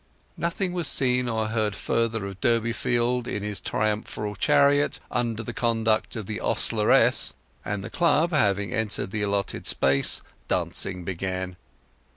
[0.35, 6.15] Nothing was seen or heard further of Durbeyfield in his triumphal chariot under the conduct
[6.15, 11.55] of the ostleress, and the club having entered the allotted space, dancing began.